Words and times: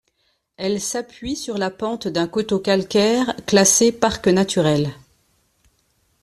Elle 0.57 0.81
s'appuie 0.81 1.35
sur 1.35 1.59
la 1.59 1.69
pente 1.69 2.07
d'un 2.07 2.27
coteau 2.27 2.57
calcaire 2.57 3.35
classé 3.45 3.91
parc 3.91 4.27
naturel. 4.29 4.89